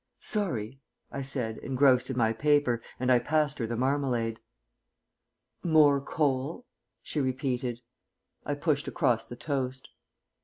"Sorry," 0.19 0.81
I 1.11 1.21
said, 1.21 1.59
engrossed 1.59 2.09
in 2.09 2.17
my 2.17 2.33
paper, 2.33 2.81
and 2.99 3.11
I 3.11 3.19
passed 3.19 3.59
her 3.59 3.67
the 3.67 3.75
marmalade. 3.77 4.39
"More 5.61 6.01
coal," 6.03 6.65
she 7.03 7.21
repeated. 7.21 7.81
I 8.43 8.55
pushed 8.55 8.87
across 8.87 9.27
the 9.27 9.35
toast. 9.35 9.91